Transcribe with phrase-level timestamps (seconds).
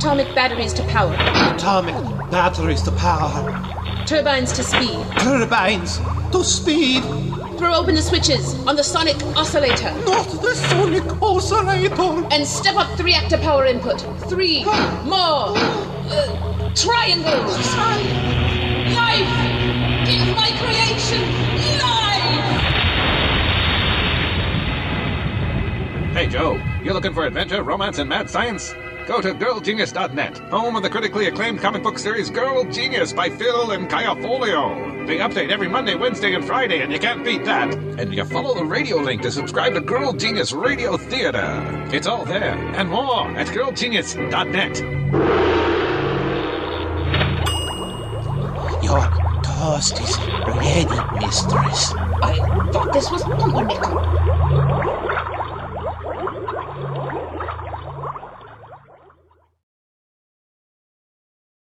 [0.00, 1.14] Atomic batteries to power.
[1.54, 1.94] Atomic
[2.30, 3.52] batteries to power.
[4.06, 5.04] Turbines to speed.
[5.18, 5.98] Turbines
[6.32, 7.02] to speed.
[7.58, 9.92] Throw open the switches on the sonic oscillator.
[10.06, 12.26] Not the sonic oscillator.
[12.32, 14.00] And step up the reactor power input.
[14.26, 14.64] Three
[15.04, 17.58] more uh, triangles.
[18.96, 19.28] Life
[20.08, 21.20] is my creation.
[21.78, 22.40] Life.
[26.14, 28.74] Hey, Joe, you're looking for adventure, romance, and mad science?
[29.10, 33.72] Go to girlgenius.net, home of the critically acclaimed comic book series Girl Genius by Phil
[33.72, 35.04] and Kaja Foglio.
[35.04, 37.74] They update every Monday, Wednesday, and Friday, and you can't beat that.
[37.74, 41.88] And you follow the radio link to subscribe to Girl Genius Radio Theater.
[41.92, 44.78] It's all there and more at girlgenius.net.
[48.84, 51.94] Your toast is ready, mistress.
[52.22, 54.29] I thought this was pumpernickel.